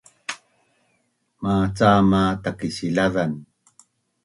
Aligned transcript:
macam 1.43 1.99
ma 2.11 2.23
Takisilazan 2.45 3.31